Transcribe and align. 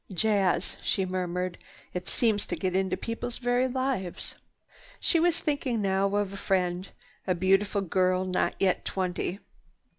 "Jazz," 0.11 0.77
she 0.81 1.05
murmured. 1.05 1.59
"It 1.93 2.07
seems 2.07 2.47
to 2.47 2.55
get 2.55 2.75
into 2.75 2.97
people's 2.97 3.37
very 3.37 3.67
lives." 3.67 4.33
She 4.99 5.19
was 5.19 5.39
thinking 5.39 5.79
now 5.79 6.15
of 6.15 6.33
a 6.33 6.37
friend, 6.37 6.89
a 7.27 7.35
beautiful 7.35 7.81
girl 7.81 8.25
not 8.25 8.55
yet 8.59 8.83
twenty. 8.83 9.37